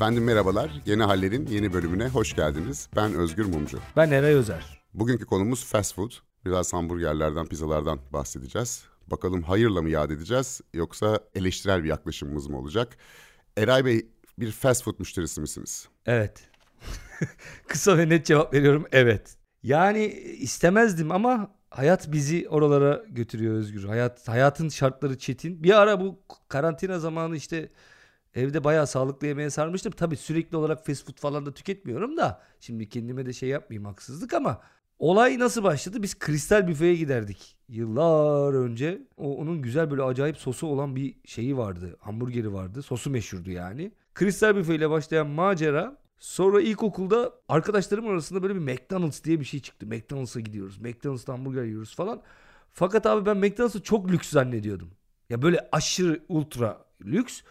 [0.00, 0.82] Efendim merhabalar.
[0.86, 2.88] Yeni Haller'in yeni bölümüne hoş geldiniz.
[2.96, 3.78] Ben Özgür Mumcu.
[3.96, 4.82] Ben Eray Özer.
[4.94, 6.10] Bugünkü konumuz fast food.
[6.44, 8.84] Biraz hamburgerlerden, pizzalardan bahsedeceğiz.
[9.06, 12.96] Bakalım hayırla mı yad edeceğiz yoksa eleştirel bir yaklaşımımız mı olacak?
[13.56, 14.06] Eray Bey
[14.38, 15.88] bir fast food müşterisi misiniz?
[16.06, 16.48] Evet.
[17.68, 19.36] Kısa ve net cevap veriyorum evet.
[19.62, 20.06] Yani
[20.40, 23.84] istemezdim ama hayat bizi oralara götürüyor Özgür.
[23.84, 25.62] Hayat hayatın şartları çetin.
[25.62, 27.70] Bir ara bu karantina zamanı işte
[28.34, 29.92] evde bayağı sağlıklı yemeğe sarmıştım.
[29.92, 32.42] Tabii sürekli olarak fast food falan da tüketmiyorum da.
[32.60, 34.60] Şimdi kendime de şey yapmayayım haksızlık ama
[34.98, 36.02] olay nasıl başladı?
[36.02, 37.56] Biz kristal büfeye giderdik.
[37.68, 41.96] Yıllar önce o, onun güzel böyle acayip sosu olan bir şeyi vardı.
[42.00, 42.82] Hamburgeri vardı.
[42.82, 43.92] Sosu meşhurdu yani.
[44.14, 49.60] Kristal büfe ile başlayan macera Sonra ilkokulda arkadaşlarım arasında böyle bir McDonald's diye bir şey
[49.60, 49.86] çıktı.
[49.86, 50.78] McDonald's'a gidiyoruz.
[50.78, 52.22] McDonald's'ta hamburger yiyoruz falan.
[52.70, 54.90] Fakat abi ben McDonald's'ı çok lüks zannediyordum.
[55.30, 57.42] Ya böyle aşırı ultra lüks.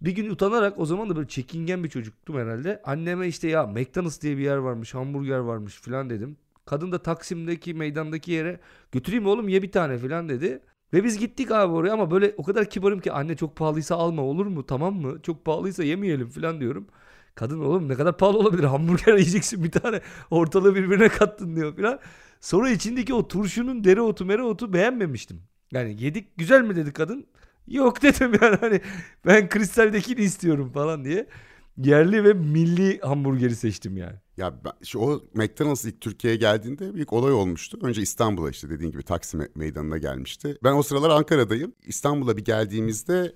[0.00, 2.82] Bir gün utanarak o zaman da böyle çekingen bir çocuktum herhalde.
[2.84, 6.36] Anneme işte ya McDonald's diye bir yer varmış, hamburger varmış falan dedim.
[6.66, 8.60] Kadın da Taksim'deki meydandaki yere
[8.92, 10.60] götüreyim oğlum ye bir tane falan dedi.
[10.92, 14.22] Ve biz gittik abi oraya ama böyle o kadar kibarım ki anne çok pahalıysa alma
[14.22, 15.22] olur mu tamam mı?
[15.22, 16.86] Çok pahalıysa yemeyelim falan diyorum.
[17.34, 21.98] Kadın oğlum ne kadar pahalı olabilir hamburger yiyeceksin bir tane ortalığı birbirine kattın diyor falan.
[22.40, 25.42] Sonra içindeki o turşunun dereotu mereotu beğenmemiştim.
[25.72, 27.26] Yani yedik güzel mi dedi kadın.
[27.68, 28.80] Yok dedim yani hani
[29.26, 31.26] ben kristaldekini istiyorum falan diye.
[31.78, 34.16] Yerli ve milli hamburgeri seçtim yani.
[34.36, 37.78] Ya şu, o McDonald's ilk Türkiye'ye geldiğinde büyük olay olmuştu.
[37.82, 40.58] Önce İstanbul'a işte dediğin gibi Taksim meydanına gelmişti.
[40.64, 41.74] Ben o sıralar Ankara'dayım.
[41.82, 43.32] İstanbul'a bir geldiğimizde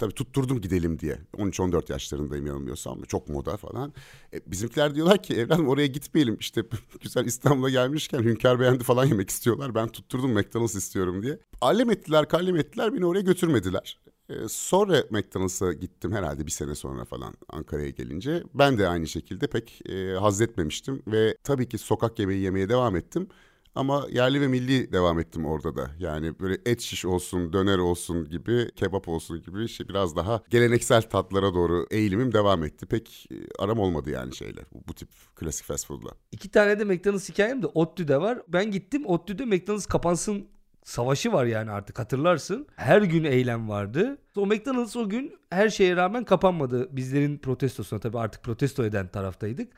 [0.00, 1.18] tabii tutturdum gidelim diye.
[1.36, 3.02] 13-14 yaşlarındayım yanılmıyorsam.
[3.02, 3.92] Çok moda falan.
[4.34, 6.36] E, bizimkiler diyorlar ki evladım oraya gitmeyelim.
[6.40, 6.62] İşte
[7.00, 9.74] güzel İstanbul'a gelmişken Hünkar Beğendi falan yemek istiyorlar.
[9.74, 11.38] Ben tutturdum McDonald's istiyorum diye.
[11.60, 12.94] Allem ettiler, kallem ettiler.
[12.94, 13.98] Beni oraya götürmediler.
[14.30, 18.42] Ee, sonra McDonald's'a gittim herhalde bir sene sonra falan Ankara'ya gelince.
[18.54, 22.96] Ben de aynı şekilde pek e, haz etmemiştim ve tabii ki sokak yemeği yemeye devam
[22.96, 23.28] ettim.
[23.74, 25.90] Ama yerli ve milli devam ettim orada da.
[25.98, 31.02] Yani böyle et şiş olsun, döner olsun gibi, kebap olsun gibi şey biraz daha geleneksel
[31.02, 32.86] tatlara doğru eğilimim devam etti.
[32.86, 36.10] Pek e, aram olmadı yani şeyle bu, bu tip klasik fast food'la.
[36.32, 38.38] İki tane de McDonald's hikayem de ODTÜ'de var.
[38.48, 40.46] Ben gittim ODTÜ'de McDonald's kapansın
[40.84, 42.66] savaşı var yani artık hatırlarsın.
[42.76, 44.18] Her gün eylem vardı.
[44.36, 46.96] O McDonald's o gün her şeye rağmen kapanmadı.
[46.96, 49.72] Bizlerin protestosuna tabii artık protesto eden taraftaydık.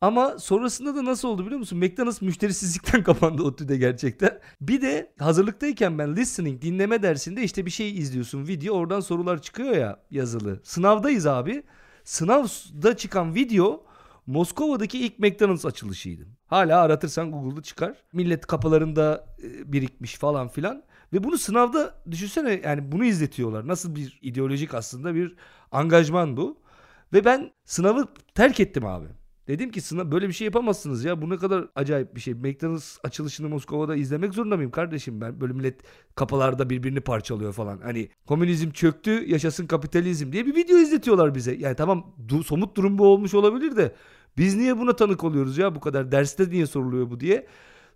[0.00, 1.78] Ama sonrasında da nasıl oldu biliyor musun?
[1.78, 4.40] McDonald's müşterisizlikten kapandı ODTÜ'de gerçekten.
[4.60, 9.76] Bir de hazırlıktayken ben listening dinleme dersinde işte bir şey izliyorsun video oradan sorular çıkıyor
[9.76, 10.60] ya yazılı.
[10.64, 11.62] Sınavdayız abi.
[12.04, 13.84] Sınavda çıkan video
[14.26, 16.26] Moskova'daki ilk McDonald's açılışıydı.
[16.46, 17.96] Hala aratırsan Google'da çıkar.
[18.12, 20.82] Millet kapılarında e, birikmiş falan filan.
[21.12, 23.68] Ve bunu sınavda düşünsene yani bunu izletiyorlar.
[23.68, 25.36] Nasıl bir ideolojik aslında bir
[25.72, 26.58] angajman bu.
[27.12, 29.06] Ve ben sınavı terk ettim abi.
[29.50, 31.22] Dedim ki sınav böyle bir şey yapamazsınız ya.
[31.22, 32.34] Bu ne kadar acayip bir şey.
[32.34, 35.40] McDonald's açılışını Moskova'da izlemek zorunda mıyım kardeşim ben?
[35.40, 35.80] Böyle millet
[36.14, 37.78] kapılarda birbirini parçalıyor falan.
[37.80, 41.54] Hani komünizm çöktü yaşasın kapitalizm diye bir video izletiyorlar bize.
[41.54, 43.94] Yani tamam du- somut durum bu olmuş olabilir de
[44.38, 46.12] biz niye buna tanık oluyoruz ya bu kadar?
[46.12, 47.46] Derste niye soruluyor bu diye.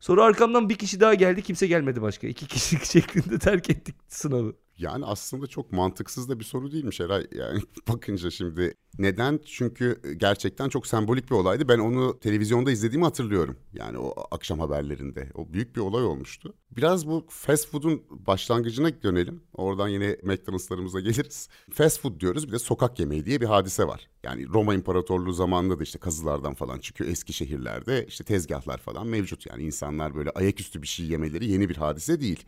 [0.00, 2.26] Sonra arkamdan bir kişi daha geldi kimse gelmedi başka.
[2.26, 4.54] İki kişilik şeklinde terk ettik sınavı.
[4.78, 7.26] Yani aslında çok mantıksız da bir soru değilmiş Eray.
[7.34, 9.40] Yani bakınca şimdi neden?
[9.46, 11.68] Çünkü gerçekten çok sembolik bir olaydı.
[11.68, 13.56] Ben onu televizyonda izlediğimi hatırlıyorum.
[13.72, 15.30] Yani o akşam haberlerinde.
[15.34, 16.54] O büyük bir olay olmuştu.
[16.76, 19.42] Biraz bu fast food'un başlangıcına dönelim.
[19.52, 21.48] Oradan yine McDonald'slarımıza geliriz.
[21.72, 24.08] Fast food diyoruz bir de sokak yemeği diye bir hadise var.
[24.22, 27.10] Yani Roma İmparatorluğu zamanında da işte kazılardan falan çıkıyor.
[27.10, 29.46] Eski şehirlerde işte tezgahlar falan mevcut.
[29.46, 32.44] Yani insanlar böyle ayaküstü bir şey yemeleri yeni bir hadise değil.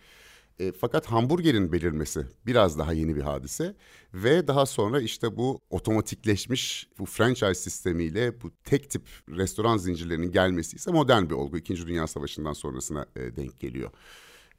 [0.58, 3.76] E, fakat hamburgerin belirmesi biraz daha yeni bir hadise
[4.14, 10.76] ve daha sonra işte bu otomatikleşmiş bu franchise sistemiyle bu tek tip restoran zincirlerinin gelmesi
[10.76, 11.58] ise modern bir olgu.
[11.58, 13.90] İkinci Dünya Savaşı'ndan sonrasına e, denk geliyor.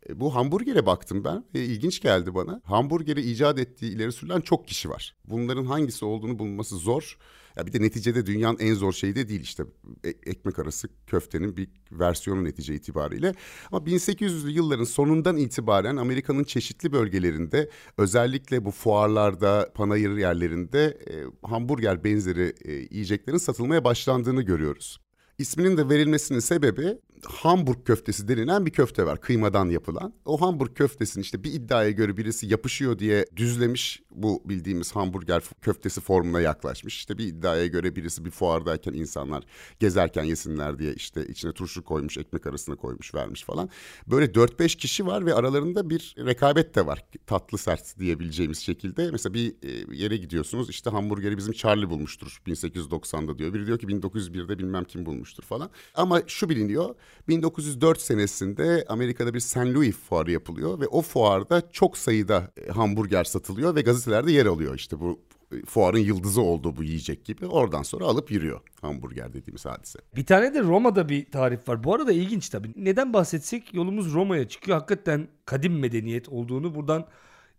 [0.10, 1.44] E, bu hamburgere baktım ben.
[1.54, 2.62] E, ilginç geldi bana.
[2.64, 5.16] Hamburgeri icat ettiği ileri sürülen çok kişi var.
[5.26, 7.18] Bunların hangisi olduğunu bulması zor.
[7.58, 9.64] Ya bir de neticede dünyanın en zor şeyi de değil işte
[10.04, 13.34] e, ekmek arası köftenin bir versiyonu netice itibariyle.
[13.72, 22.04] Ama 1800'lü yılların sonundan itibaren Amerika'nın çeşitli bölgelerinde özellikle bu fuarlarda, panayır yerlerinde e, hamburger
[22.04, 25.07] benzeri e, yiyeceklerin satılmaya başlandığını görüyoruz.
[25.38, 30.14] İsminin de verilmesinin sebebi Hamburg köftesi denilen bir köfte var kıymadan yapılan.
[30.26, 36.02] O Hamburg köftesini işte bir iddiaya göre birisi yapışıyor diye düzlemiş bu bildiğimiz hamburger köftesi
[36.02, 36.96] formuna yaklaşmış.
[36.96, 39.44] İşte bir iddiaya göre birisi bir fuardayken insanlar
[39.80, 43.70] gezerken yesinler diye işte içine turşu koymuş, ekmek arasına koymuş, vermiş falan.
[44.08, 47.06] Böyle 4-5 kişi var ve aralarında bir rekabet de var.
[47.26, 49.12] Tatlı sert diyebileceğimiz şekilde.
[49.12, 53.54] Mesela bir e, yere gidiyorsunuz işte hamburgeri bizim Charlie bulmuştur 1890'da diyor.
[53.54, 55.70] Biri diyor ki 1901'de bilmem kim bulmuştur falan.
[55.96, 56.96] Ama şu biliniyor
[57.28, 59.58] 1904 senesinde Amerika'da bir St.
[59.58, 64.76] Louis fuarı yapılıyor ve o fuarda çok sayıda e, hamburger satılıyor ve gazetelerde yer alıyor
[64.76, 65.20] işte bu
[65.52, 67.46] e, fuarın yıldızı oldu bu yiyecek gibi.
[67.46, 70.00] Oradan sonra alıp yürüyor hamburger dediğimiz hadise.
[70.16, 71.84] Bir tane de Roma'da bir tarif var.
[71.84, 72.74] Bu arada ilginç tabii.
[72.76, 74.78] Neden bahsetsek yolumuz Roma'ya çıkıyor.
[74.78, 77.06] Hakikaten kadim medeniyet olduğunu buradan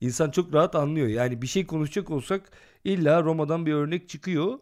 [0.00, 1.08] insan çok rahat anlıyor.
[1.08, 2.42] Yani bir şey konuşacak olsak
[2.84, 4.58] illa Roma'dan bir örnek çıkıyor.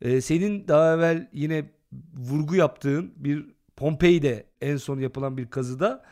[0.00, 1.70] Ee, senin daha evvel yine
[2.14, 3.46] vurgu yaptığın bir
[3.76, 6.02] Pompei'de en son yapılan bir kazıda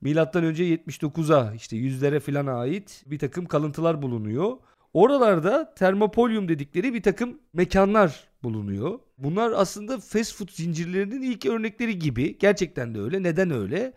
[0.00, 4.52] milattan önce 79'a işte yüzlere filan ait bir takım kalıntılar bulunuyor.
[4.94, 8.98] Oralarda termopolyum dedikleri bir takım mekanlar bulunuyor.
[9.18, 12.38] Bunlar aslında fast food zincirlerinin ilk örnekleri gibi.
[12.38, 13.22] Gerçekten de öyle.
[13.22, 13.92] Neden öyle?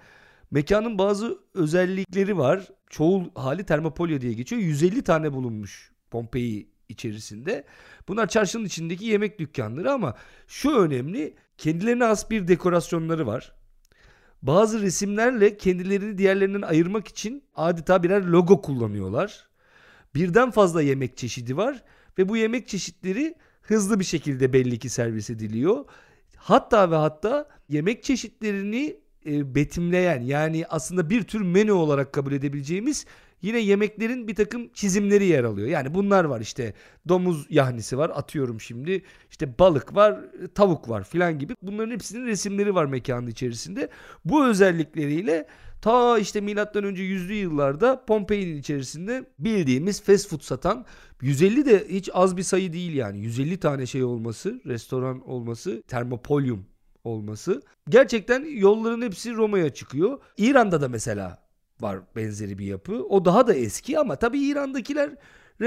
[0.51, 2.67] Mekanın bazı özellikleri var.
[2.89, 4.61] Çoğu hali termopolyo diye geçiyor.
[4.61, 7.63] 150 tane bulunmuş Pompei içerisinde.
[8.07, 10.15] Bunlar çarşının içindeki yemek dükkanları ama
[10.47, 11.35] şu önemli.
[11.57, 13.53] Kendilerine has bir dekorasyonları var.
[14.41, 19.47] Bazı resimlerle kendilerini diğerlerinden ayırmak için adeta birer logo kullanıyorlar.
[20.15, 21.83] Birden fazla yemek çeşidi var
[22.17, 25.85] ve bu yemek çeşitleri hızlı bir şekilde belli ki servis ediliyor.
[26.35, 33.05] Hatta ve hatta yemek çeşitlerini e, betimleyen yani aslında bir tür menü olarak kabul edebileceğimiz
[33.41, 35.67] yine yemeklerin bir takım çizimleri yer alıyor.
[35.67, 36.73] Yani bunlar var işte
[37.07, 40.19] domuz yahnisi var atıyorum şimdi işte balık var
[40.55, 43.89] tavuk var filan gibi bunların hepsinin resimleri var mekanın içerisinde.
[44.25, 45.47] Bu özellikleriyle
[45.81, 50.85] ta işte milattan önce yüzlü yıllarda Pompei'nin içerisinde bildiğimiz fast food satan
[51.21, 56.65] 150 de hiç az bir sayı değil yani 150 tane şey olması restoran olması termopolyum
[57.03, 57.61] olması.
[57.89, 60.19] Gerçekten yolların hepsi Roma'ya çıkıyor.
[60.37, 61.46] İran'da da mesela
[61.81, 63.03] var benzeri bir yapı.
[63.03, 65.09] O daha da eski ama tabii İran'dakiler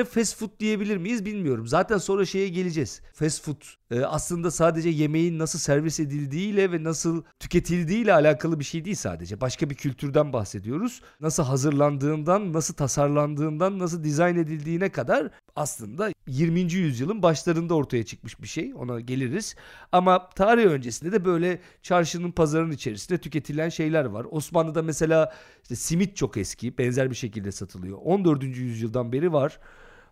[0.04, 1.66] fast food diyebilir miyiz bilmiyorum.
[1.66, 3.00] Zaten sonra şeye geleceğiz.
[3.12, 8.96] Fast food aslında sadece yemeğin nasıl servis edildiğiyle ve nasıl tüketildiğiyle alakalı bir şey değil
[8.96, 9.40] sadece.
[9.40, 11.02] Başka bir kültürden bahsediyoruz.
[11.20, 16.60] Nasıl hazırlandığından, nasıl tasarlandığından, nasıl dizayn edildiğine kadar aslında 20.
[16.60, 18.74] yüzyılın başlarında ortaya çıkmış bir şey.
[18.74, 19.54] Ona geliriz.
[19.92, 24.26] Ama tarih öncesinde de böyle çarşının, pazarın içerisinde tüketilen şeyler var.
[24.30, 27.98] Osmanlı'da mesela işte simit çok eski, benzer bir şekilde satılıyor.
[28.02, 28.42] 14.
[28.42, 29.58] yüzyıldan beri var.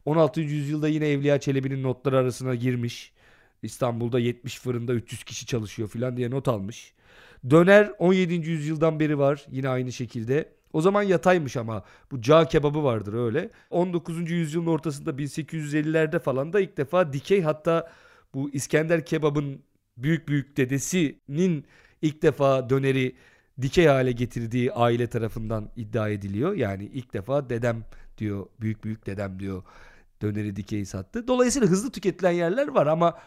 [0.04, 0.40] 16.
[0.40, 3.12] yüzyılda yine Evliya Çelebi'nin notları arasına girmiş.
[3.62, 6.92] İstanbul'da 70 fırında 300 kişi çalışıyor falan diye not almış.
[7.50, 8.34] Döner 17.
[8.34, 10.52] yüzyıldan beri var yine aynı şekilde.
[10.72, 13.50] O zaman yataymış ama bu cağ kebabı vardır öyle.
[13.70, 14.30] 19.
[14.30, 17.92] yüzyılın ortasında 1850'lerde falan da ilk defa dikey hatta
[18.34, 19.62] bu İskender kebabın
[19.96, 21.66] büyük büyük dedesinin
[22.02, 23.16] ilk defa döneri
[23.62, 26.54] dikey hale getirdiği aile tarafından iddia ediliyor.
[26.54, 27.84] Yani ilk defa dedem
[28.18, 29.62] diyor, büyük büyük dedem diyor
[30.22, 31.28] döneri dikey sattı.
[31.28, 33.18] Dolayısıyla hızlı tüketilen yerler var ama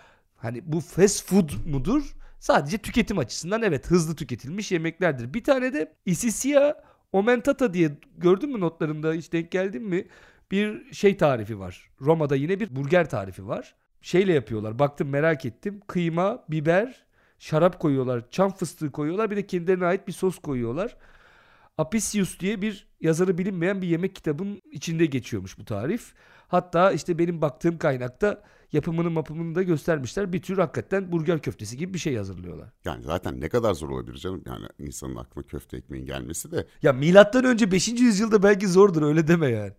[0.42, 2.16] hani bu fast food mudur?
[2.40, 5.34] Sadece tüketim açısından evet hızlı tüketilmiş yemeklerdir.
[5.34, 6.74] Bir tane de Isisia
[7.12, 10.08] Omentata diye gördün mü notlarında hiç denk geldin mi?
[10.52, 11.90] Bir şey tarifi var.
[12.02, 13.76] Roma'da yine bir burger tarifi var.
[14.02, 14.80] Şeyle yapıyorlar.
[14.80, 15.82] Baktım merak ettim.
[15.88, 17.06] Kıyma, biber,
[17.40, 18.30] şarap koyuyorlar.
[18.30, 19.32] Çam fıstığı koyuyorlar.
[19.32, 20.98] Bir de kendilerine ait bir sos koyuyorlar.
[21.78, 26.14] Apicius diye bir yazarı bilinmeyen bir yemek kitabının içinde geçiyormuş bu tarif.
[26.48, 30.34] Hatta işte benim baktığım kaynakta yapımını mapımını da göstermişler.
[30.34, 32.70] Bir tür hakikaten burger köftesi gibi bir şey hazırlıyorlar.
[32.86, 34.44] Yani zaten ne kadar zor olabilir canım.
[34.46, 36.68] Yani insanın aklına köfte ekmeğin gelmesi de.
[36.82, 37.88] Ya milattan önce 5.
[37.88, 39.74] yüzyılda belki zordur öyle deme yani.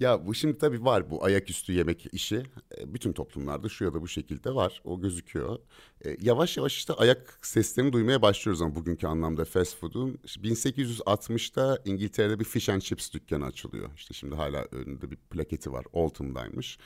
[0.00, 2.42] Ya bu şimdi tabii var bu ayaküstü yemek işi.
[2.78, 4.80] E, bütün toplumlarda şu ya da bu şekilde var.
[4.84, 5.58] O gözüküyor.
[6.04, 10.18] E, yavaş yavaş işte ayak seslerini duymaya başlıyoruz ama bugünkü anlamda fast food'un.
[10.26, 13.90] 1860'da İngiltere'de bir fish and chips dükkanı açılıyor.
[13.96, 15.84] İşte şimdi hala önünde bir plaketi var.
[15.92, 16.78] Oldham'daymış.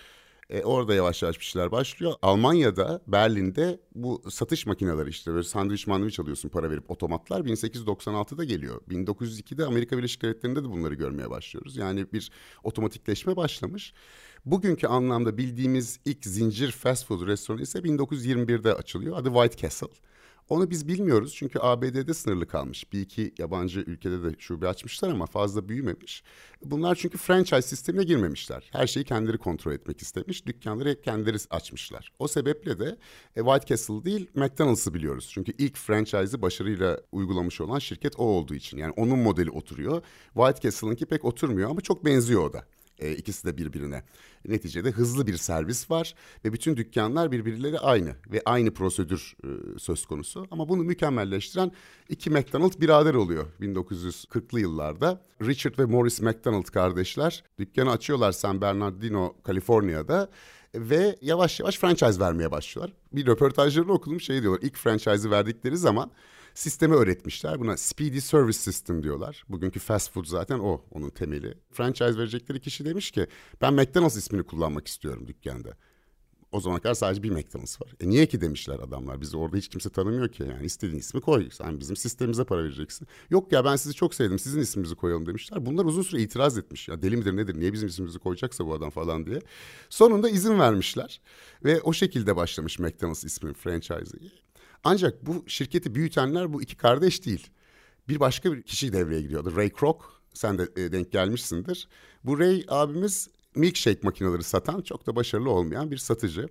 [0.50, 2.12] E, orada yavaş yavaş bir şeyler başlıyor.
[2.22, 8.80] Almanya'da, Berlin'de bu satış makineleri işte böyle sandviç mandviç alıyorsun para verip otomatlar 1896'da geliyor.
[8.88, 11.76] 1902'de Amerika Birleşik Devletleri'nde de bunları görmeye başlıyoruz.
[11.76, 12.30] Yani bir
[12.64, 13.94] otomatikleşme başlamış.
[14.44, 19.16] Bugünkü anlamda bildiğimiz ilk zincir fast food restoranı ise 1921'de açılıyor.
[19.16, 20.09] Adı White Castle.
[20.50, 22.92] Onu biz bilmiyoruz çünkü ABD'de sınırlı kalmış.
[22.92, 26.22] Bir iki yabancı ülkede de şube açmışlar ama fazla büyümemiş.
[26.64, 28.68] Bunlar çünkü franchise sistemine girmemişler.
[28.72, 30.46] Her şeyi kendileri kontrol etmek istemiş.
[30.46, 32.12] Dükkanları hep kendileri açmışlar.
[32.18, 32.98] O sebeple de
[33.36, 35.28] e, White Castle değil McDonald's'ı biliyoruz.
[35.32, 38.78] Çünkü ilk franchise'ı başarıyla uygulamış olan şirket o olduğu için.
[38.78, 40.02] Yani onun modeli oturuyor.
[40.34, 42.64] White Castle'ınki pek oturmuyor ama çok benziyor o da.
[43.00, 44.02] E, ikisi de birbirine.
[44.48, 46.14] Neticede hızlı bir servis var
[46.44, 50.46] ve bütün dükkanlar birbirleri aynı ve aynı prosedür e, söz konusu.
[50.50, 51.72] Ama bunu mükemmelleştiren
[52.08, 55.22] iki McDonald birader oluyor 1940'lı yıllarda.
[55.42, 60.30] Richard ve Morris McDonald kardeşler dükkanı açıyorlar San Bernardino, Kaliforniya'da
[60.74, 62.96] ve yavaş yavaş franchise vermeye başlıyorlar.
[63.12, 66.10] Bir röportajlarını okudum şey diyorlar ilk franchise'ı verdikleri zaman
[66.54, 67.60] sistemi öğretmişler.
[67.60, 69.44] Buna Speedy Service System diyorlar.
[69.48, 71.54] Bugünkü fast food zaten o onun temeli.
[71.70, 73.26] Franchise verecekleri kişi demiş ki
[73.60, 75.76] ben McDonald's ismini kullanmak istiyorum dükkanda.
[76.52, 77.94] O zamana kadar sadece bir McDonald's var.
[78.00, 79.20] E niye ki demişler adamlar.
[79.20, 80.42] Bizi orada hiç kimse tanımıyor ki.
[80.42, 81.50] Yani istediğin ismi koy.
[81.50, 83.08] Sen bizim sistemimize para vereceksin.
[83.30, 84.38] Yok ya ben sizi çok sevdim.
[84.38, 85.66] Sizin isminizi koyalım demişler.
[85.66, 86.88] Bunlar uzun süre itiraz etmiş.
[86.88, 87.60] Ya deli midir nedir?
[87.60, 89.40] Niye bizim ismimizi koyacaksa bu adam falan diye.
[89.90, 91.20] Sonunda izin vermişler.
[91.64, 94.20] Ve o şekilde başlamış McDonald's isminin franchise'ı.
[94.84, 97.50] Ancak bu şirketi büyütenler bu iki kardeş değil.
[98.08, 99.56] Bir başka bir kişi devreye giriyordu.
[99.56, 99.98] Ray Kroc.
[100.34, 101.88] Sen de e, denk gelmişsindir.
[102.24, 106.48] Bu Ray abimiz milkshake makineleri satan çok da başarılı olmayan bir satıcı.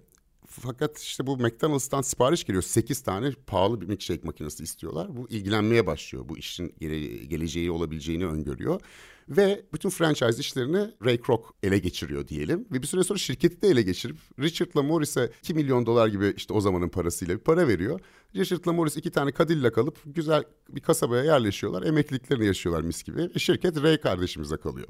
[0.50, 2.64] Fakat işte bu McDonald's'tan sipariş geliyor.
[2.64, 5.18] 8 tane pahalı bir milkshake makinesi istiyorlar.
[5.18, 6.30] Bu ilgilenmeye başlıyor.
[6.30, 8.82] Bu işin gele- geleceği olabileceğini öngörüyor.
[9.30, 12.68] Ve bütün franchise işlerini Ray Kroc ele geçiriyor diyelim.
[12.72, 16.54] Ve bir süre sonra şirketi de ele geçirip Richard'la Morris'e 2 milyon dolar gibi işte
[16.54, 18.00] o zamanın parasıyla bir para veriyor.
[18.36, 21.84] Richard'la Morris iki tane Cadillac alıp güzel bir kasabaya yerleşiyorlar.
[21.84, 23.40] Emekliliklerini yaşıyorlar mis gibi.
[23.40, 24.88] Şirket Ray kardeşimize kalıyor.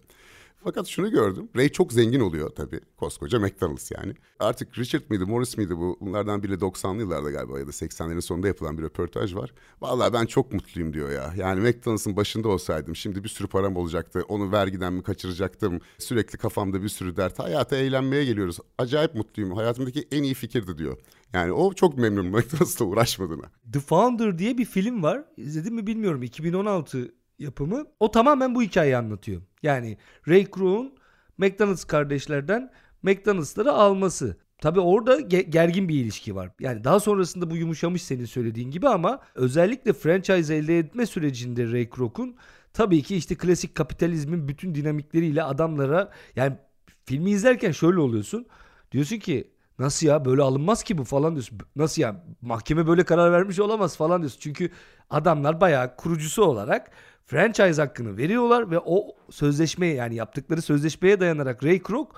[0.63, 1.49] Fakat şunu gördüm.
[1.55, 2.79] Ray çok zengin oluyor tabii.
[2.97, 4.13] Koskoca McDonald's yani.
[4.39, 5.97] Artık Richard mıydı, Morris miydi bu?
[6.01, 9.53] Bunlardan biri 90'lı yıllarda galiba ya da 80'lerin sonunda yapılan bir röportaj var.
[9.81, 11.33] Vallahi ben çok mutluyum diyor ya.
[11.37, 14.23] Yani McDonald's'ın başında olsaydım şimdi bir sürü param olacaktı.
[14.27, 15.79] Onu vergiden mi kaçıracaktım?
[15.97, 17.39] Sürekli kafamda bir sürü dert.
[17.39, 18.57] Hayata eğlenmeye geliyoruz.
[18.77, 19.51] Acayip mutluyum.
[19.51, 20.97] Hayatımdaki en iyi fikirdi diyor.
[21.33, 23.51] Yani o çok memnun McDonald's'la uğraşmadığına.
[23.73, 25.23] The Founder diye bir film var.
[25.37, 26.23] İzledim mi bilmiyorum.
[26.23, 27.85] 2016 yapımı.
[27.99, 29.41] O tamamen bu hikayeyi anlatıyor.
[29.63, 29.97] Yani
[30.27, 30.93] Ray Kroc'un
[31.37, 32.71] McDonald's kardeşlerden
[33.03, 34.37] McDonald's'ları alması.
[34.61, 36.51] Tabii orada ge- gergin bir ilişki var.
[36.59, 41.89] Yani daha sonrasında bu yumuşamış senin söylediğin gibi ama özellikle franchise elde etme sürecinde Ray
[41.89, 42.35] Kroc'un
[42.73, 46.57] tabii ki işte klasik kapitalizmin bütün dinamikleriyle adamlara yani
[47.05, 48.45] filmi izlerken şöyle oluyorsun.
[48.91, 51.59] Diyorsun ki nasıl ya böyle alınmaz ki bu falan diyorsun.
[51.75, 54.39] Nasıl ya mahkeme böyle karar vermiş olamaz falan diyorsun.
[54.39, 54.71] Çünkü
[55.09, 56.91] adamlar bayağı kurucusu olarak
[57.29, 62.09] franchise hakkını veriyorlar ve o sözleşmeye yani yaptıkları sözleşmeye dayanarak Ray Kroc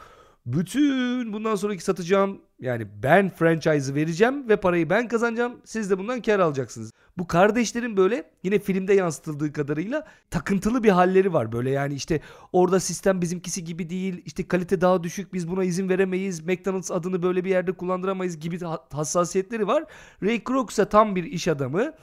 [0.46, 5.54] bütün bundan sonraki satacağım yani ben franchise'ı vereceğim ve parayı ben kazanacağım.
[5.66, 6.92] Siz de bundan kar alacaksınız.
[7.18, 11.52] Bu kardeşlerin böyle yine filmde yansıtıldığı kadarıyla takıntılı bir halleri var.
[11.52, 14.22] Böyle yani işte orada sistem bizimkisi gibi değil.
[14.26, 15.34] işte kalite daha düşük.
[15.34, 16.46] Biz buna izin veremeyiz.
[16.46, 18.60] McDonald's adını böyle bir yerde kullandıramayız gibi
[18.92, 19.84] hassasiyetleri var.
[20.24, 21.94] Ray Kroc ise tam bir iş adamı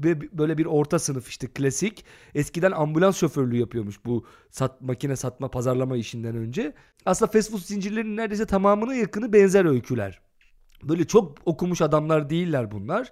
[0.00, 2.04] ve böyle bir orta sınıf işte klasik.
[2.34, 6.74] Eskiden ambulans şoförlüğü yapıyormuş bu sat, makine satma pazarlama işinden önce.
[7.06, 10.20] Aslında fast food zincirlerinin neredeyse tamamına yakını benzer öyküler.
[10.82, 13.10] Böyle çok okumuş adamlar değiller bunlar.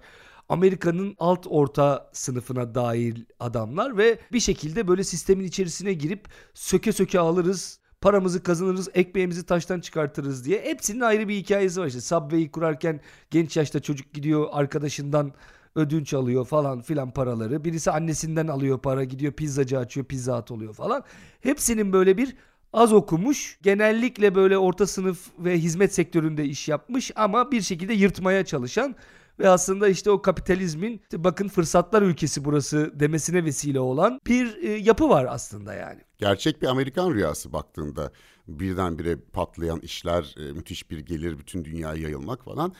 [0.49, 7.19] Amerika'nın alt orta sınıfına dahil adamlar ve bir şekilde böyle sistemin içerisine girip söke söke
[7.19, 10.61] alırız paramızı kazanırız, ekmeğimizi taştan çıkartırız diye.
[10.61, 11.87] Hepsinin ayrı bir hikayesi var.
[11.87, 12.99] İşte Subway'i kurarken
[13.31, 15.33] genç yaşta çocuk gidiyor arkadaşından
[15.75, 17.63] ödünç alıyor falan filan paraları.
[17.63, 21.03] Birisi annesinden alıyor para gidiyor pizzacı açıyor pizza at oluyor falan.
[21.41, 22.35] Hepsinin böyle bir
[22.73, 28.45] az okumuş, genellikle böyle orta sınıf ve hizmet sektöründe iş yapmış ama bir şekilde yırtmaya
[28.45, 28.95] çalışan
[29.39, 34.69] ve aslında işte o kapitalizmin işte bakın fırsatlar ülkesi burası demesine vesile olan bir e,
[34.69, 36.01] yapı var aslında yani.
[36.17, 38.11] Gerçek bir Amerikan rüyası baktığında
[38.47, 42.73] birdenbire patlayan işler, e, müthiş bir gelir, bütün dünyaya yayılmak falan.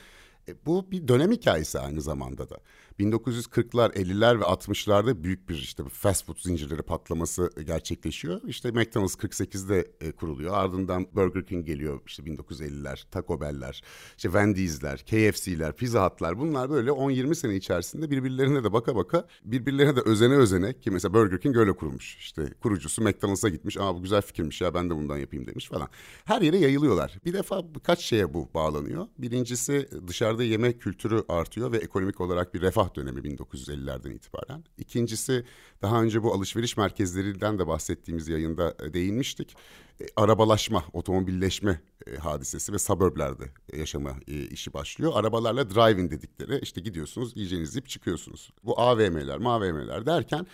[0.48, 2.56] E, bu bir dönem hikayesi aynı zamanda da.
[3.00, 8.40] 1940'lar, 50'ler ve 60'larda büyük bir işte fast food zincirleri patlaması gerçekleşiyor.
[8.46, 10.54] İşte McDonald's 48'de e, kuruluyor.
[10.54, 13.82] Ardından Burger King geliyor işte 1950'ler, Taco Bell'ler,
[14.16, 19.96] işte Wendy's'ler, KFC'ler, Pizza Hut'lar bunlar böyle 10-20 sene içerisinde birbirlerine de baka baka birbirlerine
[19.96, 22.16] de özene özene ki mesela Burger King öyle kurulmuş.
[22.16, 23.76] İşte kurucusu McDonald's'a gitmiş.
[23.76, 25.88] Aa bu güzel fikirmiş ya ben de bundan yapayım demiş falan.
[26.24, 27.18] Her yere yayılıyorlar.
[27.24, 29.06] Bir defa birkaç şeye bu bağlanıyor.
[29.18, 34.64] Birincisi dışarıda yeme kültürü artıyor ve ekonomik olarak bir refah dönemi 1950'lerden itibaren.
[34.78, 35.44] İkincisi
[35.82, 39.54] daha önce bu alışveriş merkezlerinden de bahsettiğimiz yayında e, değinmiştik.
[40.00, 43.44] E, arabalaşma, otomobilleşme e, hadisesi ve suburblerde
[43.76, 45.12] yaşama işi başlıyor.
[45.14, 48.50] Arabalarla drive-in dedikleri işte gidiyorsunuz yiyeceğinizi yiyip çıkıyorsunuz.
[48.64, 50.46] Bu AVM'ler, MAVM'ler derken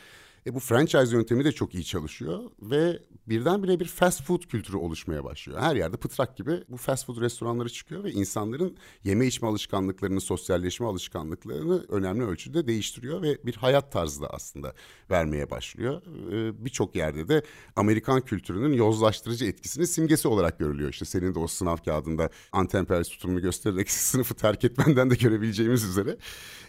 [0.46, 5.24] E bu franchise yöntemi de çok iyi çalışıyor ve birdenbire bir fast food kültürü oluşmaya
[5.24, 5.60] başlıyor.
[5.60, 10.86] Her yerde pıtrak gibi bu fast food restoranları çıkıyor ve insanların yeme içme alışkanlıklarını, sosyalleşme
[10.86, 14.74] alışkanlıklarını önemli ölçüde değiştiriyor ve bir hayat tarzı da aslında
[15.10, 16.02] vermeye başlıyor.
[16.32, 17.42] E, Birçok yerde de
[17.76, 20.90] Amerikan kültürünün yozlaştırıcı etkisinin simgesi olarak görülüyor.
[20.90, 26.16] İşte senin de o sınav kağıdında antemperyalist tutumunu göstererek sınıfı terk etmenden de görebileceğimiz üzere.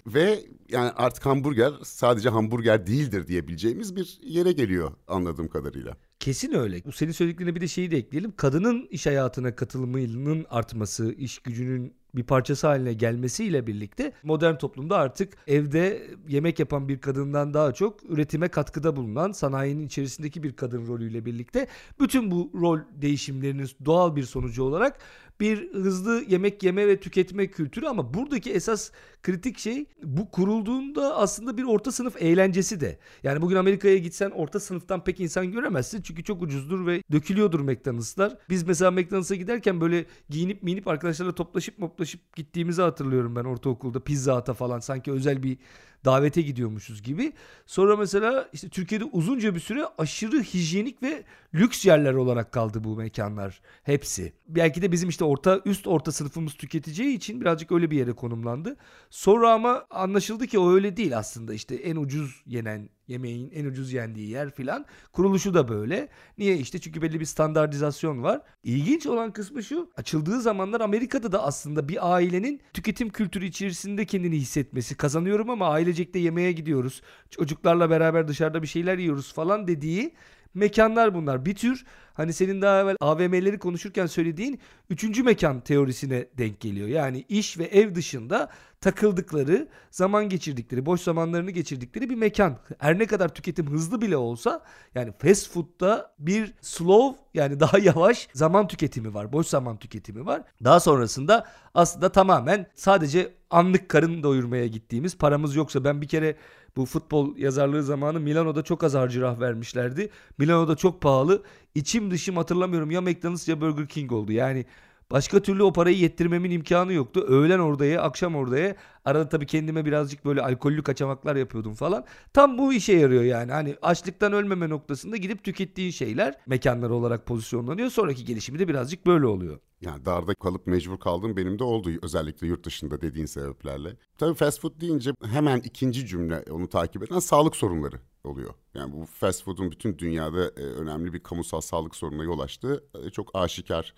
[0.07, 5.97] Ve yani artık hamburger sadece hamburger değildir diyebileceğimiz bir yere geliyor anladığım kadarıyla.
[6.19, 6.85] Kesin öyle.
[6.85, 8.33] Bu senin söylediklerine bir de şeyi de ekleyelim.
[8.37, 15.37] Kadının iş hayatına katılımının artması, iş gücünün bir parçası haline gelmesiyle birlikte modern toplumda artık
[15.47, 21.25] evde yemek yapan bir kadından daha çok üretime katkıda bulunan sanayinin içerisindeki bir kadın rolüyle
[21.25, 21.67] birlikte
[21.99, 24.99] bütün bu rol değişimlerinin doğal bir sonucu olarak
[25.39, 28.91] bir hızlı yemek yeme ve tüketme kültürü ama buradaki esas
[29.23, 32.99] kritik şey bu kurulduğunda aslında bir orta sınıf eğlencesi de.
[33.23, 38.37] Yani bugün Amerika'ya gitsen orta sınıftan pek insan göremezsin çünkü çok ucuzdur ve dökülüyordur McDonald'slar.
[38.49, 44.35] Biz mesela McDonald's'a giderken böyle giyinip minip arkadaşlarla toplaşıp moplaşıp gittiğimizi hatırlıyorum ben ortaokulda pizza
[44.35, 45.57] ata falan sanki özel bir
[46.05, 47.33] davete gidiyormuşuz gibi.
[47.65, 52.95] Sonra mesela işte Türkiye'de uzunca bir süre aşırı hijyenik ve lüks yerler olarak kaldı bu
[52.95, 54.33] mekanlar hepsi.
[54.47, 58.75] Belki de bizim işte orta üst orta sınıfımız tüketeceği için birazcık öyle bir yere konumlandı.
[59.09, 63.93] Sonra ama anlaşıldı ki o öyle değil aslında işte en ucuz yenen yemeğin en ucuz
[63.93, 64.85] yendiği yer filan.
[65.11, 66.09] Kuruluşu da böyle.
[66.37, 68.41] Niye işte çünkü belli bir standartizasyon var.
[68.63, 69.91] İlginç olan kısmı şu.
[69.97, 74.97] Açıldığı zamanlar Amerika'da da aslında bir ailenin tüketim kültürü içerisinde kendini hissetmesi.
[74.97, 77.01] Kazanıyorum ama ailecek de yemeğe gidiyoruz.
[77.29, 80.13] Çocuklarla beraber dışarıda bir şeyler yiyoruz falan dediği
[80.53, 81.45] mekanlar bunlar.
[81.45, 86.87] Bir tür hani senin daha evvel AVM'leri konuşurken söylediğin üçüncü mekan teorisine denk geliyor.
[86.87, 88.49] Yani iş ve ev dışında
[88.81, 92.57] takıldıkları, zaman geçirdikleri, boş zamanlarını geçirdikleri bir mekan.
[92.77, 94.63] Her ne kadar tüketim hızlı bile olsa
[94.95, 99.33] yani fast food'da bir slow yani daha yavaş zaman tüketimi var.
[99.33, 100.43] Boş zaman tüketimi var.
[100.63, 106.35] Daha sonrasında aslında tamamen sadece anlık karın doyurmaya gittiğimiz paramız yoksa ben bir kere
[106.75, 110.09] bu futbol yazarlığı zamanı Milano'da çok az harcırah vermişlerdi.
[110.37, 111.43] Milano'da çok pahalı.
[111.75, 114.31] İçim dışım hatırlamıyorum ya McDonald's ya Burger King oldu.
[114.31, 114.65] Yani
[115.13, 117.25] Başka türlü o parayı yettirmemin imkanı yoktu.
[117.27, 118.75] Öğlen oradaya, akşam oradaya.
[119.05, 122.05] Arada tabii kendime birazcık böyle alkollü kaçamaklar yapıyordum falan.
[122.33, 123.51] Tam bu işe yarıyor yani.
[123.51, 127.89] Hani açlıktan ölmeme noktasında gidip tükettiğin şeyler mekanlar olarak pozisyonlanıyor.
[127.89, 129.59] Sonraki gelişimi de birazcık böyle oluyor.
[129.81, 133.97] Yani darda kalıp mecbur kaldım benim de oldu özellikle yurt dışında dediğin sebeplerle.
[134.17, 138.53] Tabii fast food deyince hemen ikinci cümle onu takip eden sağlık sorunları oluyor.
[138.73, 143.09] Yani bu fast food'un bütün dünyada e, önemli bir kamusal sağlık sorununa yol açtığı e,
[143.09, 143.93] çok aşikar.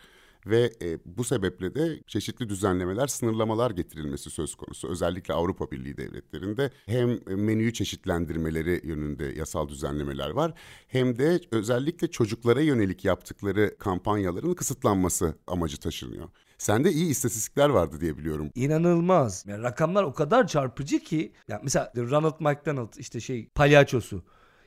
[0.46, 4.88] Ve e, bu sebeple de çeşitli düzenlemeler, sınırlamalar getirilmesi söz konusu.
[4.88, 10.54] Özellikle Avrupa Birliği devletlerinde hem menüyü çeşitlendirmeleri yönünde yasal düzenlemeler var.
[10.88, 16.30] Hem de özellikle çocuklara yönelik yaptıkları kampanyaların kısıtlanması amacı taşınıyor.
[16.58, 18.50] Sende iyi istatistikler vardı diye biliyorum.
[18.56, 19.46] İnanılmaz.
[19.48, 21.34] Yani rakamlar o kadar çarpıcı ki.
[21.48, 24.24] Ya mesela Ronald McDonald işte şey palyaçosu.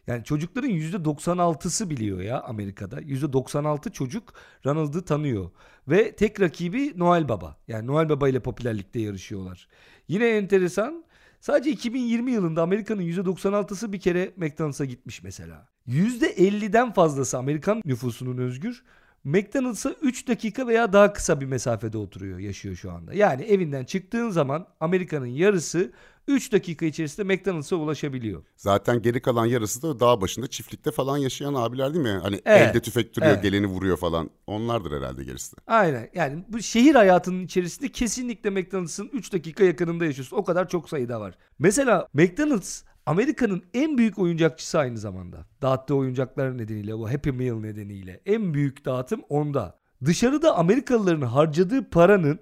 [0.08, 3.00] Yani çocukların %96'sı biliyor ya Amerika'da.
[3.00, 4.34] %96 çocuk
[4.66, 5.50] Ronald'ı tanıyor.
[5.88, 7.56] Ve tek rakibi Noel Baba.
[7.68, 9.68] Yani Noel Baba ile popülerlikte yarışıyorlar.
[10.08, 11.04] Yine enteresan
[11.40, 15.68] Sadece 2020 yılında Amerika'nın %96'sı bir kere McDonald's'a gitmiş mesela.
[15.88, 18.84] %50'den fazlası Amerikan nüfusunun özgür
[19.24, 23.14] McDonald's'a 3 dakika veya daha kısa bir mesafede oturuyor, yaşıyor şu anda.
[23.14, 25.92] Yani evinden çıktığın zaman Amerika'nın yarısı
[26.28, 28.42] 3 dakika içerisinde McDonald's'a ulaşabiliyor.
[28.56, 32.20] Zaten geri kalan yarısı da dağ başında çiftlikte falan yaşayan abiler değil mi?
[32.22, 33.42] Hani evet, elde tüfek duruyor, evet.
[33.42, 34.30] geleni vuruyor falan.
[34.46, 35.60] Onlardır herhalde gerisi de.
[35.66, 36.10] Aynen.
[36.14, 40.36] Yani bu şehir hayatının içerisinde kesinlikle McDonald's'ın 3 dakika yakınında yaşıyorsun.
[40.36, 41.34] O kadar çok sayıda var.
[41.58, 45.46] Mesela McDonald's Amerika'nın en büyük oyuncakçısı aynı zamanda.
[45.62, 48.20] Dağıttığı oyuncaklar nedeniyle, o Happy Meal nedeniyle.
[48.26, 49.78] En büyük dağıtım onda.
[50.04, 52.40] Dışarıda Amerikalıların harcadığı paranın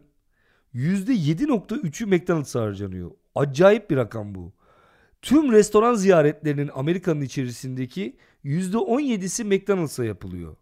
[0.75, 3.11] %7.3'ü McDonald's'a harcanıyor.
[3.37, 4.53] Acayip bir rakam bu.
[5.22, 10.57] Tüm restoran ziyaretlerinin Amerika'nın içerisindeki %17'si McDonald's'a yapılıyor.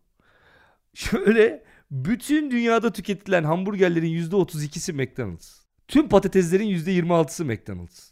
[0.95, 5.61] Şöyle bütün dünyada tüketilen hamburgerlerin %32'si McDonald's.
[5.89, 8.11] Tüm patateslerin %26'sı McDonald's.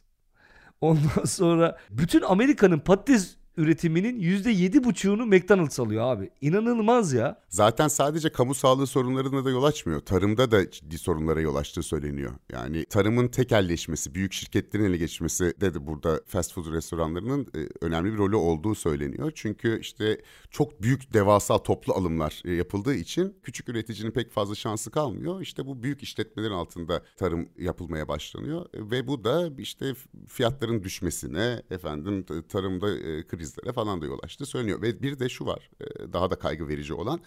[0.81, 6.31] Ondan sonra bütün Amerika'nın patates üretiminin %7,5'unu McDonald's alıyor abi.
[6.41, 7.41] İnanılmaz ya.
[7.49, 10.01] Zaten sadece kamu sağlığı sorunlarına da yol açmıyor.
[10.01, 12.33] Tarımda da ciddi sorunlara yol açtığı söyleniyor.
[12.53, 18.13] Yani tarımın tekelleşmesi, büyük şirketlerin ele geçmesi de, de burada fast food restoranlarının e, önemli
[18.13, 19.33] bir rolü olduğu söyleniyor.
[19.35, 24.91] Çünkü işte çok büyük devasa toplu alımlar e, yapıldığı için küçük üreticinin pek fazla şansı
[24.91, 25.41] kalmıyor.
[25.41, 29.95] İşte bu büyük işletmelerin altında tarım yapılmaya başlanıyor ve bu da işte
[30.29, 34.83] fiyatların düşmesine, efendim tarımda e, kriz bizlere falan da yol açtı söyleniyor.
[34.83, 37.21] Ve bir de şu var e, daha da kaygı verici olan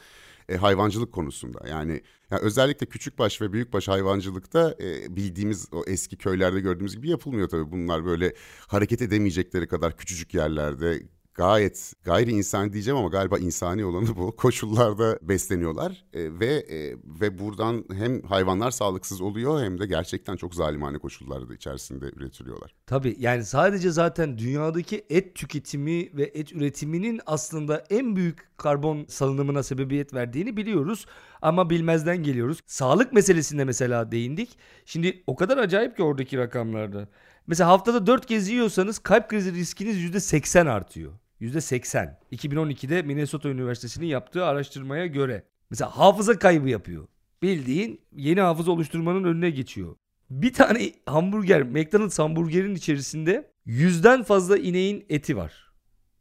[0.50, 1.68] e, hayvancılık konusunda.
[1.70, 2.02] Yani,
[2.32, 7.72] yani özellikle küçükbaş ve büyükbaş hayvancılıkta e, bildiğimiz o eski köylerde gördüğümüz gibi yapılmıyor tabii.
[7.72, 8.34] Bunlar böyle
[8.68, 11.04] hareket edemeyecekleri kadar küçücük yerlerde
[11.36, 14.36] gayet gayri insani diyeceğim ama galiba insani olanı bu.
[14.38, 20.56] Koşullarda besleniyorlar e, ve e, ve buradan hem hayvanlar sağlıksız oluyor hem de gerçekten çok
[20.56, 22.76] zalimane koşullarda içerisinde üretiliyorlar.
[22.88, 29.64] Tabii yani sadece zaten dünyadaki et tüketimi ve et üretiminin aslında en büyük karbon salınımına
[29.64, 31.06] sebebiyet verdiğini biliyoruz
[31.42, 32.60] ama bilmezden geliyoruz.
[32.66, 34.58] Sağlık meselesinde mesela değindik.
[34.86, 37.08] Şimdi o kadar acayip ki oradaki rakamlarda.
[37.48, 41.14] Mesela haftada 4 kez yiyorsanız kalp krizi riskiniz %80 artıyor.
[41.46, 42.16] %80.
[42.32, 45.44] 2012'de Minnesota Üniversitesi'nin yaptığı araştırmaya göre.
[45.70, 47.08] Mesela hafıza kaybı yapıyor.
[47.42, 49.96] Bildiğin yeni hafıza oluşturmanın önüne geçiyor.
[50.30, 55.72] Bir tane hamburger, McDonald's hamburgerin içerisinde yüzden fazla ineğin eti var.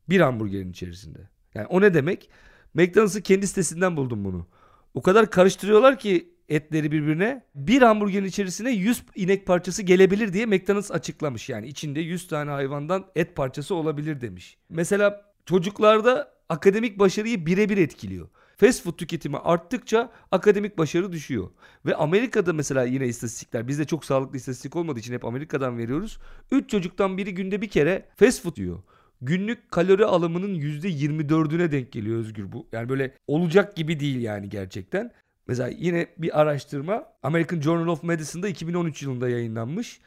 [0.09, 1.31] Bir hamburgerin içerisinde.
[1.55, 2.31] Yani o ne demek?
[2.75, 4.47] McDonald's'ın kendi sitesinden buldum bunu.
[4.95, 7.45] O kadar karıştırıyorlar ki etleri birbirine.
[7.55, 11.49] Bir hamburgerin içerisine 100 inek parçası gelebilir diye McDonald's açıklamış.
[11.49, 14.59] Yani içinde 100 tane hayvandan et parçası olabilir demiş.
[14.69, 18.29] Mesela çocuklarda akademik başarıyı birebir etkiliyor.
[18.57, 21.51] Fast food tüketimi arttıkça akademik başarı düşüyor.
[21.87, 26.19] Ve Amerika'da mesela yine istatistikler bizde çok sağlıklı istatistik olmadığı için hep Amerika'dan veriyoruz.
[26.51, 28.83] 3 çocuktan biri günde bir kere fast food yiyor.
[29.21, 32.69] Günlük kalori alımının %24'üne denk geliyor Özgür bu.
[32.73, 35.13] Yani böyle olacak gibi değil yani gerçekten.
[35.47, 40.01] Mesela yine bir araştırma American Journal of Medicine'da 2013 yılında yayınlanmış.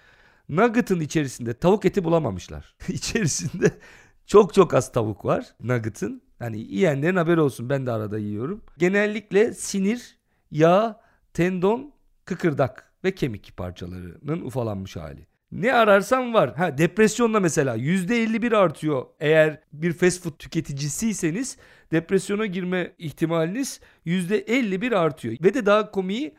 [0.49, 2.75] Nugget'ın içerisinde tavuk eti bulamamışlar.
[2.87, 3.71] İçerisinde
[4.25, 6.21] çok çok az tavuk var Nugget'ın.
[6.39, 8.63] Hani yiyenlerin haberi olsun ben de arada yiyorum.
[8.77, 10.17] Genellikle sinir,
[10.51, 11.01] yağ,
[11.33, 11.93] tendon,
[12.25, 15.27] kıkırdak ve kemik parçalarının ufalanmış hali.
[15.51, 16.55] Ne ararsan var.
[16.55, 19.05] Ha depresyonla mesela %51 artıyor.
[19.19, 21.57] Eğer bir fast food tüketicisiyseniz
[21.91, 25.35] depresyona girme ihtimaliniz %51 artıyor.
[25.43, 26.35] Ve de daha komiği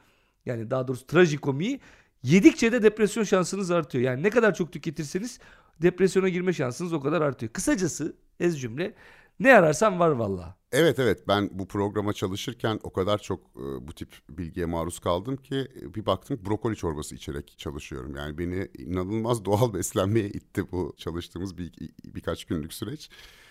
[0.47, 1.81] yani daha doğrusu trajikomiği
[2.23, 4.05] yedikçe de depresyon şansınız artıyor.
[4.05, 5.38] Yani ne kadar çok tüketirseniz
[5.83, 7.53] depresyona girme şansınız o kadar artıyor.
[7.53, 8.94] Kısacası ez cümle
[9.40, 10.59] ne ararsan var valla.
[10.72, 15.37] Evet evet ben bu programa çalışırken o kadar çok e, bu tip bilgiye maruz kaldım
[15.37, 18.16] ki e, bir baktım brokoli çorbası içerek çalışıyorum.
[18.16, 21.72] Yani beni inanılmaz doğal beslenmeye itti bu çalıştığımız bir,
[22.05, 23.11] birkaç günlük süreç.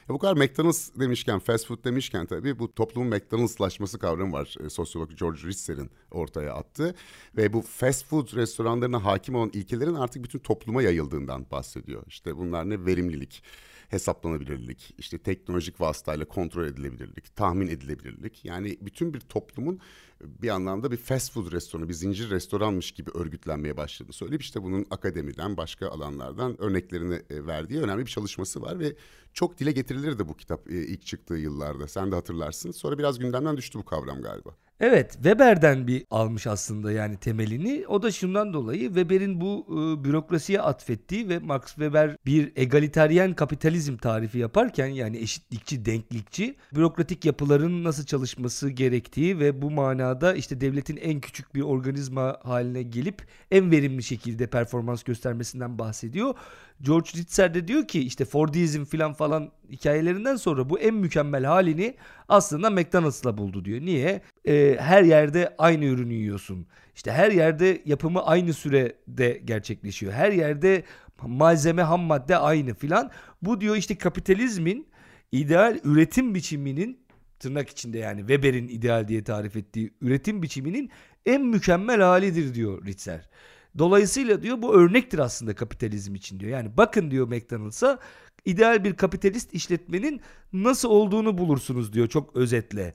[0.10, 4.56] E bu kadar McDonald's demişken, fast food demişken tabii bu toplumun McDonald'slaşması kavramı var.
[4.66, 6.96] E, sosyolog George Ritzer'in ortaya attığı.
[7.38, 12.04] Ve bu fast food restoranlarına hakim olan ilkelerin artık bütün topluma yayıldığından bahsediyor.
[12.08, 12.86] İşte bunlar ne?
[12.86, 13.44] Verimlilik,
[13.88, 18.46] hesaplanabilirlik, işte teknolojik vasıtayla kontrol edilebilirlik, tahmin edilebilirlik.
[18.46, 19.80] Yani bütün bir toplumun
[20.22, 24.86] bir anlamda bir fast food restoranı, bir zincir restoranmış gibi örgütlenmeye başladığını söyleyip işte bunun
[24.90, 28.96] akademiden, başka alanlardan örneklerini e, verdiği önemli bir çalışması var ve
[29.34, 31.88] çok dile getirilirdi bu kitap e, ilk çıktığı yıllarda.
[31.88, 32.72] Sen de hatırlarsın.
[32.72, 34.67] Sonra biraz gündemden düştü bu kavram galiba.
[34.80, 37.88] Evet Weber'den bir almış aslında yani temelini.
[37.88, 43.98] O da şundan dolayı Weber'in bu e, bürokrasiye atfettiği ve Max Weber bir egaliteryen kapitalizm
[43.98, 50.98] tarifi yaparken yani eşitlikçi, denklikçi bürokratik yapıların nasıl çalışması gerektiği ve bu manada işte devletin
[50.98, 56.36] en küçük bir organizma haline gelip en verimli şekilde performans göstermesinden bahsediyor.
[56.82, 61.96] George Ritzer de diyor ki işte Fordizm falan falan hikayelerinden sonra bu en mükemmel halini
[62.30, 63.82] aslında McDonald's'la buldu diyor.
[63.82, 64.22] Niye?
[64.48, 66.68] Ee, her yerde aynı ürünü yiyorsun.
[66.96, 70.14] İşte her yerde yapımı aynı sürede gerçekleşiyor.
[70.14, 70.84] Her yerde
[71.24, 73.12] malzeme ham madde aynı filan.
[73.42, 74.88] Bu diyor işte kapitalizmin
[75.32, 77.00] ideal üretim biçiminin
[77.40, 80.92] tırnak içinde yani Weber'in ideal diye tarif ettiği üretim biçiminin
[81.26, 83.30] en mükemmel halidir diyor Ritzer.
[83.78, 86.52] Dolayısıyla diyor bu örnektir aslında kapitalizm için diyor.
[86.52, 88.00] Yani bakın diyor McDonald's'a
[88.46, 90.22] ideal bir kapitalist işletmenin
[90.54, 92.94] nasıl olduğunu bulursunuz diyor çok özetle.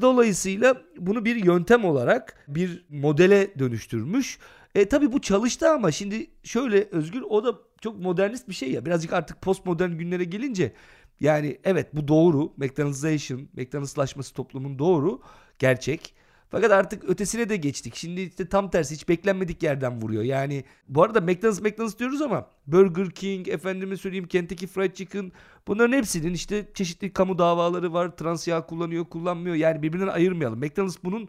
[0.00, 4.38] Dolayısıyla bunu bir yöntem olarak bir modele dönüştürmüş.
[4.74, 8.86] E tabii bu çalıştı ama şimdi şöyle Özgür o da çok modernist bir şey ya.
[8.86, 10.72] Birazcık artık postmodern günlere gelince
[11.20, 12.52] yani evet bu doğru.
[12.56, 15.20] McDonald'sation, McDonald'slaşması toplumun doğru.
[15.58, 16.14] Gerçek.
[16.50, 17.94] Fakat artık ötesine de geçtik.
[17.96, 20.22] Şimdi işte tam tersi hiç beklenmedik yerden vuruyor.
[20.22, 25.32] Yani bu arada McDonald's McDonald's diyoruz ama Burger King, efendime söyleyeyim Kentucky Fried Chicken
[25.66, 28.16] bunların hepsinin işte çeşitli kamu davaları var.
[28.16, 29.56] Trans yağ kullanıyor, kullanmıyor.
[29.56, 30.58] Yani birbirinden ayırmayalım.
[30.58, 31.28] McDonald's bunun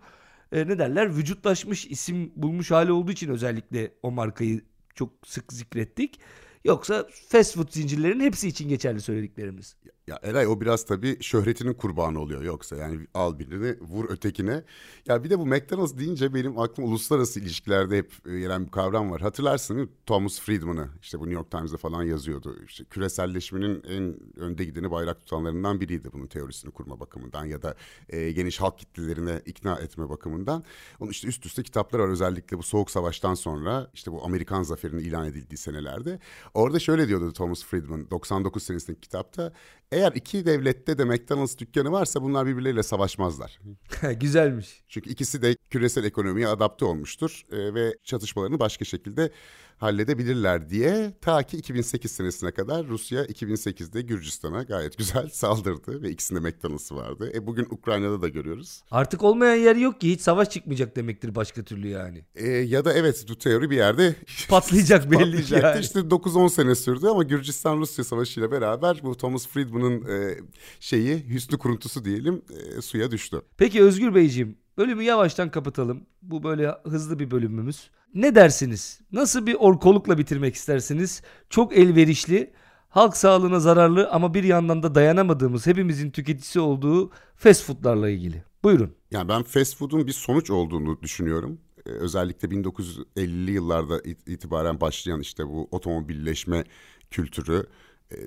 [0.51, 4.61] e, ne derler vücutlaşmış isim bulmuş hali olduğu için özellikle o markayı
[4.95, 6.19] çok sık zikrettik.
[6.65, 9.75] Yoksa fast food zincirlerinin hepsi için geçerli söylediklerimiz.
[10.07, 14.63] Ya Eray o biraz tabii şöhretinin kurbanı oluyor yoksa yani al birini vur ötekine.
[15.07, 19.11] Ya bir de bu McDonald's deyince benim aklıma uluslararası ilişkilerde hep e, gelen bir kavram
[19.11, 19.21] var.
[19.21, 19.87] Hatırlarsın değil?
[20.05, 22.55] Thomas Friedman'ı işte bu New York Times'da falan yazıyordu.
[22.67, 27.75] İşte küreselleşmenin en önde gideni bayrak tutanlarından biriydi bunun teorisini kurma bakımından ya da
[28.09, 30.63] e, geniş halk kitlelerine ikna etme bakımından.
[30.99, 35.03] Onun işte üst üste kitaplar var özellikle bu Soğuk Savaş'tan sonra işte bu Amerikan zaferinin
[35.03, 36.19] ilan edildiği senelerde.
[36.53, 39.53] Orada şöyle diyordu Thomas Friedman 99 senesindeki kitapta.
[39.97, 43.59] Eğer iki devlette de McDonald's dükkanı varsa bunlar birbirleriyle savaşmazlar.
[44.19, 44.83] Güzelmiş.
[44.87, 49.31] Çünkü ikisi de küresel ekonomiye adapte olmuştur e, ve çatışmalarını başka şekilde
[49.77, 56.39] halledebilirler diye ta ki 2008 senesine kadar Rusya 2008'de Gürcistan'a gayet güzel saldırdı ve ikisinde
[56.39, 57.31] McDonald's'ı vardı.
[57.33, 58.81] E bugün Ukrayna'da da görüyoruz.
[58.91, 62.25] Artık olmayan yer yok ki hiç savaş çıkmayacak demektir başka türlü yani.
[62.35, 64.15] E, ya da evet bu teori bir yerde
[64.49, 65.67] Patlayacak belli ki patlayacaktı.
[65.67, 65.79] yani.
[65.81, 70.37] İşte 9-10 sene sürdü ama Gürcistan-Rusya savaşıyla beraber bu Thomas Friedman'ın e,
[70.79, 72.41] şeyi hüsnü kuruntusu diyelim
[72.77, 73.41] e, suya düştü.
[73.57, 76.05] Peki Özgür Beyciğim bölümü yavaştan kapatalım.
[76.21, 77.89] Bu böyle hızlı bir bölümümüz.
[78.13, 78.99] Ne dersiniz?
[79.11, 81.21] Nasıl bir orkolukla bitirmek istersiniz?
[81.49, 82.53] Çok elverişli,
[82.89, 88.43] halk sağlığına zararlı ama bir yandan da dayanamadığımız hepimizin tüketicisi olduğu fast foodlarla ilgili.
[88.63, 88.95] Buyurun.
[89.11, 91.59] Yani ben fast food'un bir sonuç olduğunu düşünüyorum.
[91.85, 96.63] Ee, özellikle 1950'li yıllarda it- itibaren başlayan işte bu otomobilleşme
[97.11, 97.63] kültürü,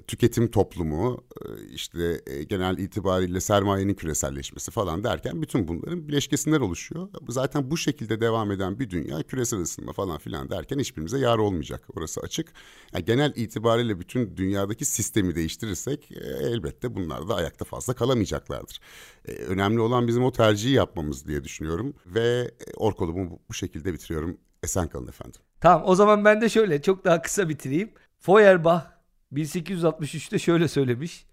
[0.07, 7.09] tüketim toplumu, e, işte e, genel itibariyle sermayenin küreselleşmesi falan derken bütün bunların bileşkesinden oluşuyor.
[7.29, 11.85] Zaten bu şekilde devam eden bir dünya küresel ısınma falan filan derken hiçbirimize yar olmayacak.
[11.97, 12.53] Orası açık.
[12.93, 18.81] Yani genel itibariyle bütün dünyadaki sistemi değiştirirsek e, elbette bunlar da ayakta fazla kalamayacaklardır.
[19.29, 24.39] E, önemli olan bizim o tercihi yapmamız diye düşünüyorum ve e, orkolumu bu şekilde bitiriyorum.
[24.63, 25.41] Esen kalın efendim.
[25.61, 27.93] Tamam o zaman ben de şöyle çok daha kısa bitireyim.
[28.19, 29.00] Feuerbach
[29.33, 31.27] 1863'te şöyle söylemiş.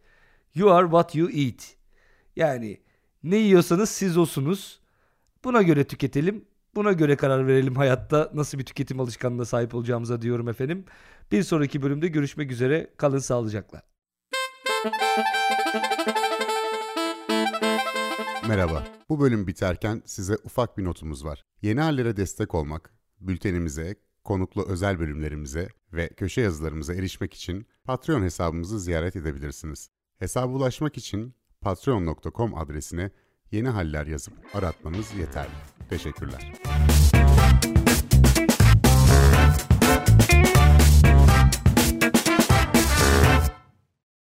[0.56, 1.76] You are what you eat.
[2.36, 2.82] Yani
[3.24, 4.80] ne yiyorsanız siz olsunuz.
[5.44, 6.46] Buna göre tüketelim.
[6.76, 10.86] Buna göre karar verelim hayatta nasıl bir tüketim alışkanlığına sahip olacağımıza diyorum efendim.
[11.32, 12.94] Bir sonraki bölümde görüşmek üzere.
[12.98, 13.82] Kalın sağlıcakla.
[18.48, 18.88] Merhaba.
[19.10, 21.46] Bu bölüm biterken size ufak bir notumuz var.
[21.62, 23.96] Yeni hallere destek olmak, bültenimize,
[24.28, 29.90] konuklu özel bölümlerimize ve köşe yazılarımıza erişmek için Patreon hesabımızı ziyaret edebilirsiniz.
[30.20, 33.12] Hesaba ulaşmak için patreon.com adresine
[33.52, 35.52] yeni haller yazıp aratmanız yeterli.
[35.90, 36.54] Teşekkürler.